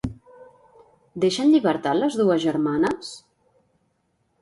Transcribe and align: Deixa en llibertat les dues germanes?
Deixa 1.27 1.45
en 1.45 1.53
llibertat 1.57 2.01
les 2.01 2.19
dues 2.23 2.43
germanes? 2.49 3.15